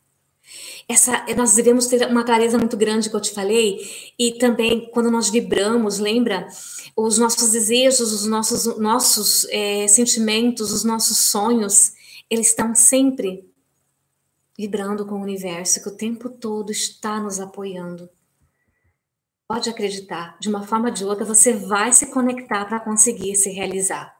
[0.87, 3.79] Essa, nós devemos ter uma clareza muito grande que eu te falei,
[4.19, 6.47] e também quando nós vibramos, lembra?
[6.95, 11.93] Os nossos desejos, os nossos, nossos é, sentimentos, os nossos sonhos,
[12.29, 13.49] eles estão sempre
[14.57, 18.09] vibrando com o universo, que o tempo todo está nos apoiando.
[19.47, 23.49] Pode acreditar, de uma forma ou de outra, você vai se conectar para conseguir se
[23.49, 24.14] realizar.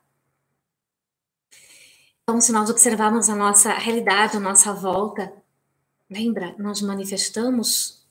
[2.28, 5.32] Então, se nós observarmos a nossa realidade, a nossa volta,
[6.10, 8.06] Lembra, nós manifestamos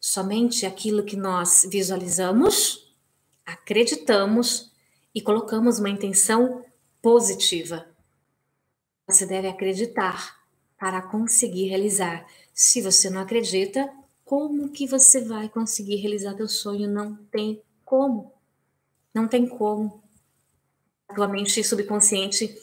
[0.00, 2.90] somente aquilo que nós visualizamos,
[3.44, 4.72] acreditamos
[5.14, 6.64] e colocamos uma intenção
[7.02, 7.86] positiva.
[9.06, 10.40] Você deve acreditar
[10.78, 12.26] para conseguir realizar.
[12.54, 13.92] Se você não acredita,
[14.24, 16.88] como que você vai conseguir realizar teu sonho?
[16.88, 18.32] Não tem como.
[19.12, 20.02] Não tem como.
[21.06, 22.58] A tua mente subconsciente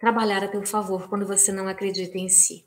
[0.00, 2.64] trabalhar a teu favor quando você não acredita em si.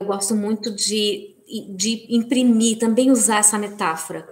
[0.00, 1.36] Eu gosto muito de,
[1.76, 4.26] de imprimir, também usar essa metáfora.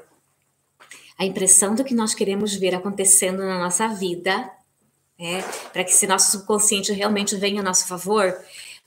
[1.19, 4.51] A impressão do que nós queremos ver acontecendo na nossa vida,
[5.19, 8.35] né, para que esse nosso subconsciente realmente venha a nosso favor,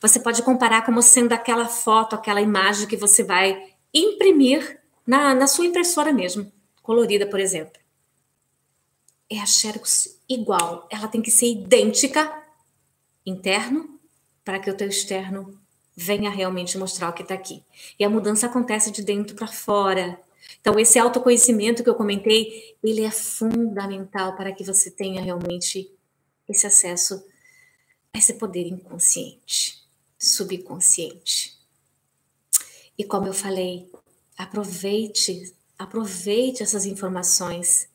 [0.02, 5.48] você pode comparar como sendo aquela foto, aquela imagem que você vai imprimir na, na
[5.48, 7.80] sua impressora mesmo, colorida, por exemplo.
[9.30, 12.47] É a Xerox igual, ela tem que ser idêntica
[13.28, 14.00] interno
[14.44, 15.60] para que o teu externo
[15.96, 17.64] venha realmente mostrar o que está aqui.
[18.00, 20.20] E a mudança acontece de dentro para fora.
[20.62, 25.92] Então, esse autoconhecimento que eu comentei, ele é fundamental para que você tenha realmente
[26.48, 27.26] esse acesso
[28.14, 29.84] a esse poder inconsciente,
[30.18, 31.58] subconsciente.
[32.98, 33.92] E como eu falei,
[34.38, 37.90] aproveite, aproveite essas informações.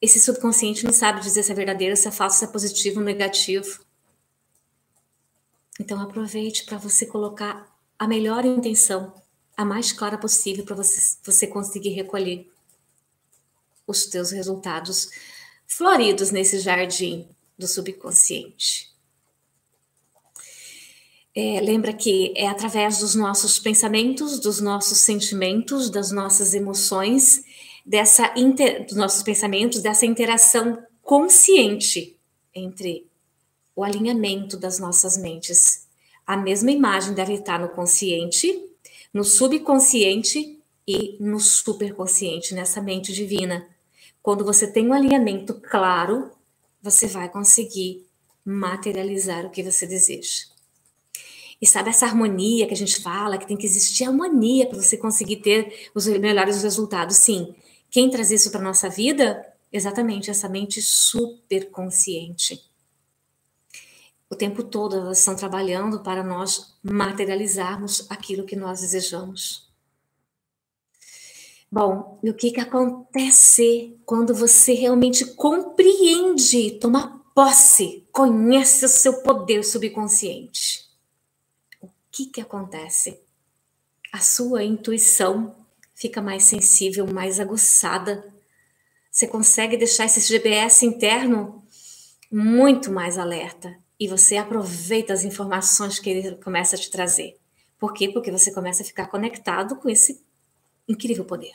[0.00, 3.83] Esse subconsciente não sabe dizer se é verdadeiro, se é falso, se é positivo negativo.
[5.80, 7.66] Então aproveite para você colocar
[7.98, 9.12] a melhor intenção,
[9.56, 12.50] a mais clara possível para você, você conseguir recolher
[13.86, 15.10] os teus resultados
[15.66, 18.92] floridos nesse jardim do subconsciente.
[21.36, 27.44] É, lembra que é através dos nossos pensamentos, dos nossos sentimentos, das nossas emoções,
[27.84, 32.16] dessa inter, dos nossos pensamentos, dessa interação consciente
[32.54, 33.08] entre
[33.76, 35.86] o alinhamento das nossas mentes.
[36.26, 38.64] A mesma imagem deve estar no consciente,
[39.12, 43.68] no subconsciente e no superconsciente, nessa mente divina.
[44.22, 46.30] Quando você tem um alinhamento claro,
[46.80, 48.06] você vai conseguir
[48.44, 50.44] materializar o que você deseja.
[51.60, 54.96] E sabe essa harmonia que a gente fala, que tem que existir harmonia para você
[54.96, 57.16] conseguir ter os melhores resultados?
[57.16, 57.54] Sim.
[57.90, 59.46] Quem traz isso para nossa vida?
[59.72, 62.73] Exatamente essa mente superconsciente
[64.34, 69.72] o tempo todo elas estão trabalhando para nós materializarmos aquilo que nós desejamos.
[71.70, 79.22] Bom, e o que, que acontece quando você realmente compreende, toma posse, conhece o seu
[79.22, 80.84] poder subconsciente?
[81.80, 83.20] O que, que acontece?
[84.12, 85.54] A sua intuição
[85.94, 88.32] fica mais sensível, mais aguçada.
[89.10, 91.62] Você consegue deixar esse GPS interno
[92.30, 97.38] muito mais alerta e você aproveita as informações que ele começa a te trazer.
[97.78, 98.06] Por quê?
[98.10, 100.22] Porque você começa a ficar conectado com esse
[100.86, 101.54] incrível poder.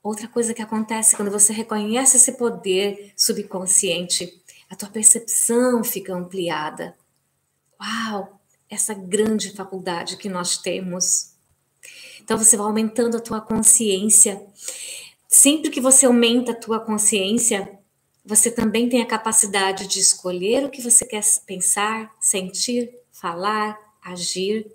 [0.00, 4.40] Outra coisa que acontece quando você reconhece esse poder subconsciente,
[4.70, 6.96] a tua percepção fica ampliada.
[7.80, 8.40] Uau,
[8.70, 11.32] essa grande faculdade que nós temos.
[12.20, 14.40] Então você vai aumentando a tua consciência.
[15.26, 17.76] Sempre que você aumenta a tua consciência,
[18.24, 24.66] você também tem a capacidade de escolher o que você quer pensar, sentir, falar, agir,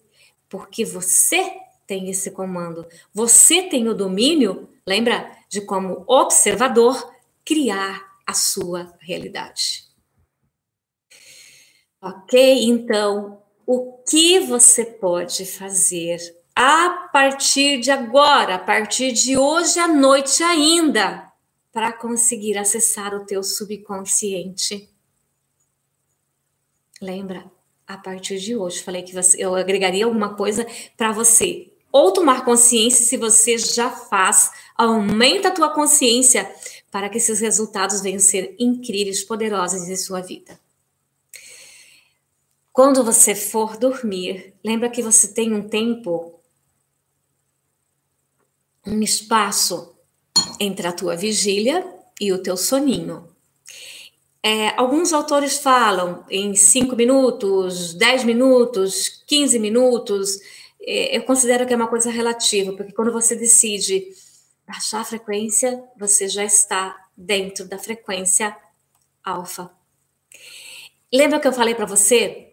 [0.48, 2.86] porque você tem esse comando.
[3.12, 7.12] Você tem o domínio, lembra, de como observador
[7.44, 9.86] criar a sua realidade.
[12.00, 12.66] Ok?
[12.66, 16.20] Então, o que você pode fazer
[16.56, 21.29] a partir de agora, a partir de hoje à noite ainda?
[21.80, 24.90] Para conseguir acessar o teu subconsciente.
[27.02, 27.50] Lembra?
[27.88, 31.72] A partir de hoje, falei que você, eu agregaria alguma coisa para você.
[31.90, 36.54] Ou tomar consciência se você já faz, aumenta a tua consciência
[36.92, 40.60] para que esses resultados venham ser incríveis, poderosos em sua vida.
[42.74, 46.42] Quando você for dormir, lembra que você tem um tempo,
[48.86, 49.98] um espaço
[50.60, 51.86] entre a tua vigília
[52.20, 53.28] e o teu soninho.
[54.42, 60.40] É, alguns autores falam em 5 minutos, 10 minutos, 15 minutos.
[60.82, 64.08] É, eu considero que é uma coisa relativa, porque quando você decide
[64.66, 68.56] baixar a frequência, você já está dentro da frequência
[69.24, 69.70] alfa.
[71.12, 72.49] Lembra que eu falei para você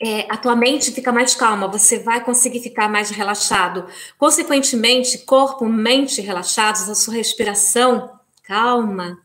[0.00, 3.86] é, a tua mente fica mais calma, você vai conseguir ficar mais relaxado.
[4.16, 9.18] Consequentemente, corpo, mente relaxados, a sua respiração calma,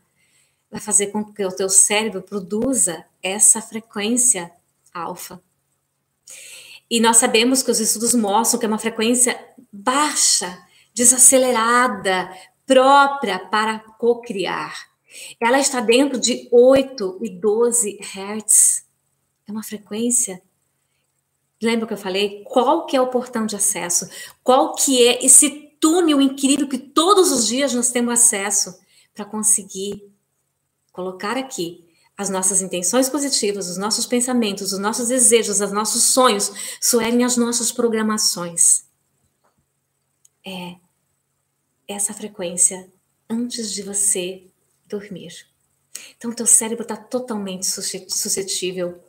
[0.70, 4.52] vai fazer com que o teu cérebro produza essa frequência
[4.92, 5.40] alfa.
[6.90, 9.38] E nós sabemos que os estudos mostram que é uma frequência
[9.72, 10.62] baixa,
[10.94, 12.30] desacelerada,
[12.66, 14.88] própria para cocriar.
[15.40, 18.86] Ela está dentro de 8 e 12 Hz.
[19.48, 20.42] É uma frequência.
[21.66, 22.44] Lembra que eu falei?
[22.44, 24.08] Qual que é o portão de acesso?
[24.44, 25.50] Qual que é esse
[25.80, 28.78] túnel incrível que todos os dias nós temos acesso
[29.12, 30.08] para conseguir
[30.92, 31.84] colocar aqui
[32.16, 37.36] as nossas intenções positivas, os nossos pensamentos, os nossos desejos, os nossos sonhos, soerem as
[37.36, 38.84] nossas programações.
[40.46, 40.76] É
[41.88, 42.88] essa frequência
[43.28, 44.44] antes de você
[44.86, 45.48] dormir.
[46.16, 49.02] Então, teu cérebro está totalmente suscetível.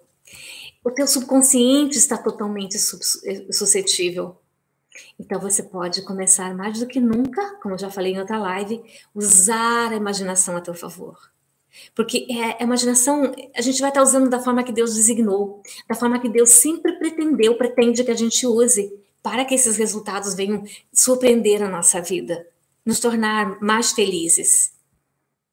[0.88, 4.38] O teu subconsciente está totalmente eh, suscetível.
[5.20, 8.82] Então, você pode começar mais do que nunca, como eu já falei em outra live,
[9.14, 11.20] usar a imaginação a teu favor.
[11.94, 15.94] Porque é, a imaginação, a gente vai estar usando da forma que Deus designou, da
[15.94, 18.90] forma que Deus sempre pretendeu, pretende que a gente use,
[19.22, 20.64] para que esses resultados venham
[20.94, 22.48] surpreender a nossa vida,
[22.86, 24.72] nos tornar mais felizes.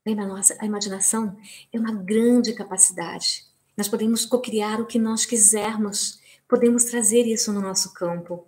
[0.06, 1.36] Lembra, nossa, a imaginação
[1.72, 3.52] é uma grande capacidade.
[3.76, 8.46] Nós podemos cocriar o que nós quisermos, podemos trazer isso no nosso campo.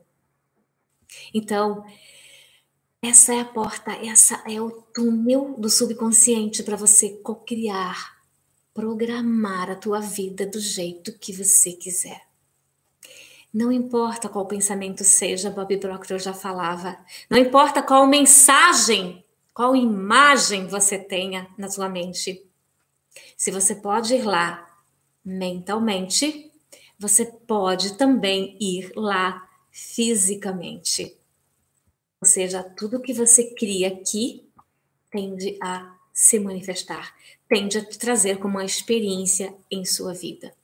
[1.35, 1.85] Então,
[3.03, 8.16] essa é a porta, essa é o túnel do subconsciente para você cocriar,
[8.74, 12.22] programar a tua vida do jeito que você quiser.
[13.53, 16.99] Não importa qual pensamento seja, Bob Proctor já falava.
[17.31, 19.24] Não importa qual mensagem
[19.57, 22.47] qual imagem você tenha na sua mente.
[23.39, 24.65] Se você pode ir lá
[25.27, 26.53] mentalmente,
[26.97, 31.16] você pode também ir lá fisicamente.
[32.20, 34.49] Ou seja, tudo que você cria aqui
[35.11, 37.12] tende a se manifestar,
[37.49, 40.55] tende a te trazer como uma experiência em sua vida.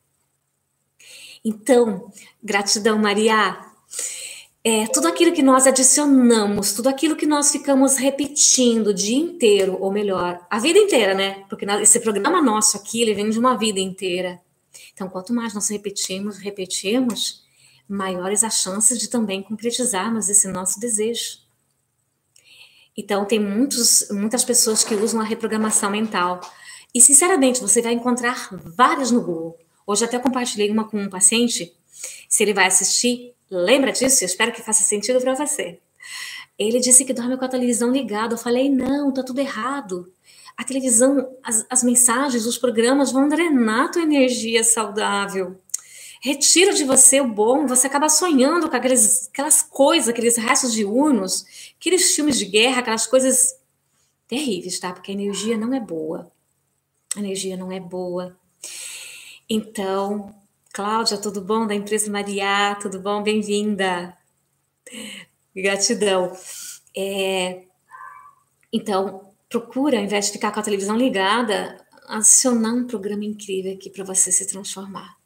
[1.44, 3.72] Então, gratidão, Maria
[4.64, 9.76] é, tudo aquilo que nós adicionamos, tudo aquilo que nós ficamos repetindo o dia inteiro,
[9.80, 11.44] ou melhor, a vida inteira, né?
[11.48, 14.40] Porque esse programa nosso aqui, ele vem de uma vida inteira.
[14.92, 17.44] Então, quanto mais nós repetimos, repetimos,
[17.88, 21.38] maiores as chances de também concretizarmos esse nosso desejo.
[22.96, 26.40] Então, tem muitos, muitas pessoas que usam a reprogramação mental.
[26.94, 29.58] E, sinceramente, você vai encontrar várias no Google.
[29.86, 31.74] Hoje até compartilhei uma com um paciente.
[32.28, 34.24] Se ele vai assistir, Lembra disso?
[34.24, 35.78] Eu espero que faça sentido para você.
[36.58, 38.32] Ele disse que dorme com a televisão ligada.
[38.32, 40.10] Eu falei: não, tá tudo errado.
[40.56, 45.58] A televisão, as, as mensagens, os programas vão drenar tua energia saudável.
[46.20, 51.44] Retira de você o bom, você acaba sonhando com aqueles, aquelas coisas, aqueles restos diurnos,
[51.80, 53.58] aqueles filmes de guerra, aquelas coisas
[54.28, 54.92] terríveis, tá?
[54.92, 56.30] Porque a energia não é boa.
[57.16, 58.36] A energia não é boa.
[59.50, 60.32] Então,
[60.72, 61.66] Cláudia, tudo bom?
[61.66, 63.22] Da empresa Maria, tudo bom?
[63.22, 64.16] Bem-vinda.
[65.54, 66.32] Gratidão.
[66.96, 67.64] É,
[68.72, 71.76] então, procura, ao invés de ficar com a televisão ligada,
[72.08, 75.16] acionar um programa incrível aqui para você se transformar.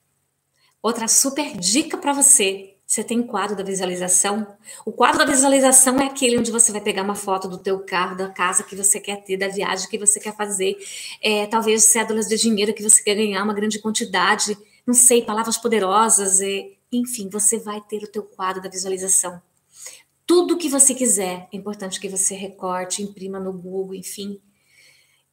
[0.83, 2.75] Outra super dica para você.
[2.85, 4.47] Você tem quadro da visualização?
[4.85, 8.17] O quadro da visualização é aquele onde você vai pegar uma foto do teu carro,
[8.17, 10.77] da casa que você quer ter, da viagem que você quer fazer,
[11.21, 14.57] é, talvez cédulas de dinheiro que você quer ganhar uma grande quantidade
[14.87, 16.39] não sei, palavras poderosas,
[16.93, 19.43] enfim, você vai ter o teu quadro da visualização.
[20.27, 24.41] Tudo que você quiser, é importante que você recorte, imprima no Google, enfim,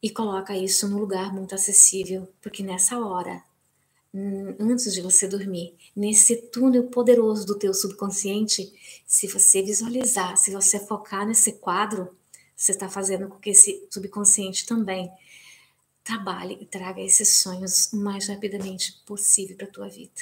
[0.02, 3.44] e coloca isso num lugar muito acessível, porque nessa hora,
[4.14, 8.72] hum, antes de você dormir, nesse túnel poderoso do teu subconsciente,
[9.08, 12.16] se você visualizar, se você focar nesse quadro,
[12.56, 15.10] você está fazendo com que esse subconsciente também
[16.04, 20.22] trabalhe e traga esses sonhos o mais rapidamente possível para a tua vida.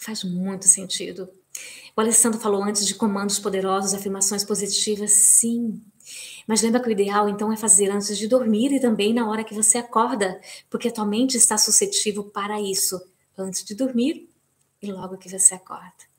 [0.00, 1.28] Faz muito sentido.
[1.96, 5.82] O Alessandro falou antes de comandos poderosos, afirmações positivas, sim.
[6.46, 9.44] Mas lembra que o ideal então é fazer antes de dormir e também na hora
[9.44, 13.00] que você acorda, porque a tua mente está suscetível para isso,
[13.36, 14.28] antes de dormir
[14.82, 16.10] e logo que você acorda.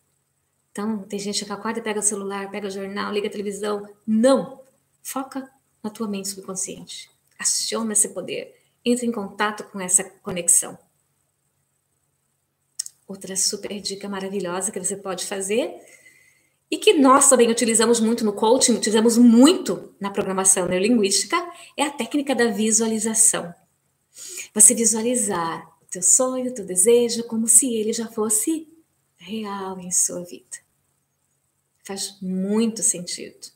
[0.72, 3.90] Então, tem gente que acorda e pega o celular, pega o jornal, liga a televisão.
[4.08, 4.62] Não!
[5.04, 5.52] Foca
[5.84, 7.10] na tua mente subconsciente.
[7.38, 8.56] Aciona esse poder.
[8.86, 10.78] Entre em contato com essa conexão.
[13.12, 15.70] Outra super dica maravilhosa que você pode fazer
[16.72, 21.36] e que nós também utilizamos muito no coaching, utilizamos muito na programação neurolinguística,
[21.76, 23.54] é a técnica da visualização.
[24.54, 28.66] Você visualizar o teu sonho, o teu desejo, como se ele já fosse
[29.18, 30.60] real em sua vida.
[31.84, 33.50] Faz muito sentido.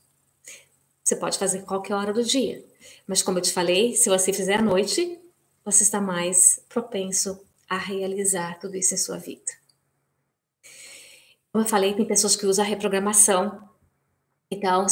[1.02, 2.62] Você pode fazer qualquer hora do dia.
[3.08, 5.18] Mas como eu te falei, se você fizer à noite,
[5.64, 7.40] você está mais propenso
[7.70, 9.52] a realizar tudo isso em sua vida.
[11.52, 13.70] Como eu falei, tem pessoas que usam a reprogramação.
[14.52, 14.86] Então,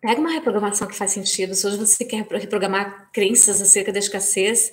[0.00, 1.54] pega uma reprogramação que faz sentido.
[1.54, 4.72] Se hoje você quer reprogramar crenças acerca da escassez,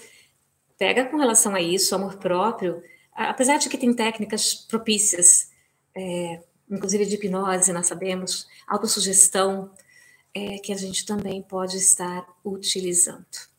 [0.78, 2.84] pega com relação a isso, amor próprio.
[3.14, 5.50] Apesar de que tem técnicas propícias,
[5.96, 9.72] é, inclusive de hipnose, nós sabemos, autossugestão,
[10.34, 13.51] é, que a gente também pode estar utilizando.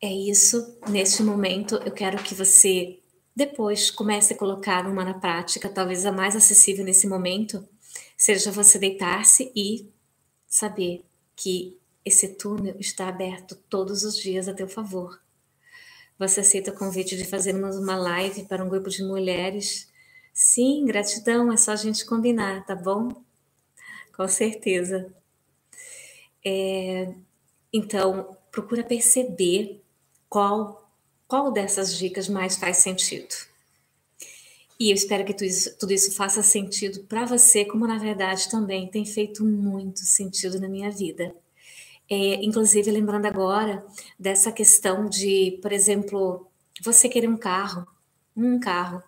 [0.00, 0.78] É isso.
[0.88, 3.00] Neste momento, eu quero que você
[3.34, 7.66] depois comece a colocar uma na prática, talvez a mais acessível nesse momento,
[8.16, 9.88] seja você deitar-se e
[10.48, 11.04] saber
[11.36, 15.20] que esse túnel está aberto todos os dias a teu favor.
[16.18, 19.88] Você aceita o convite de fazermos uma live para um grupo de mulheres?
[20.32, 23.22] Sim, gratidão, é só a gente combinar, tá bom?
[24.16, 25.12] Com certeza.
[26.44, 27.14] É,
[27.72, 29.80] então, procura perceber
[30.28, 30.88] qual,
[31.26, 33.34] qual dessas dicas mais faz sentido.
[34.80, 38.48] E eu espero que tudo isso, tudo isso faça sentido para você, como na verdade
[38.48, 41.34] também tem feito muito sentido na minha vida.
[42.10, 43.84] É, inclusive, lembrando agora
[44.18, 46.46] dessa questão de, por exemplo,
[46.82, 47.86] você querer um carro,
[48.36, 49.02] um carro.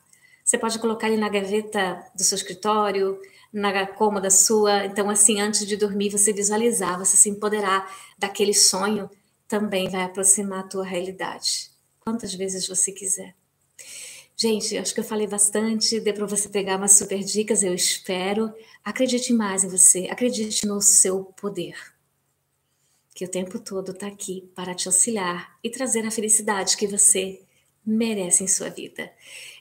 [0.44, 3.18] Você pode colocar ele na gaveta do seu escritório,
[3.52, 4.84] na cômoda sua.
[4.84, 9.08] Então, assim, antes de dormir, você visualizar, você se empoderar daquele sonho,
[9.50, 11.72] também vai aproximar a tua realidade.
[11.98, 13.34] Quantas vezes você quiser.
[14.36, 18.54] Gente, acho que eu falei bastante, deu para você pegar umas super dicas, eu espero.
[18.84, 21.74] Acredite mais em você, acredite no seu poder.
[23.12, 27.42] Que o tempo todo está aqui para te auxiliar e trazer a felicidade que você
[27.84, 29.12] merece em sua vida.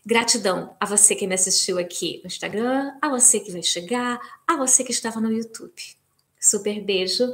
[0.06, 4.56] Gratidão a você que me assistiu aqui no Instagram, a você que vai chegar, a
[4.56, 5.82] você que estava no YouTube.
[6.40, 7.26] Super beijo.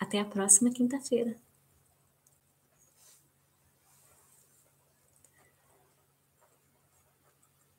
[0.00, 1.43] Até a próxima quinta-feira.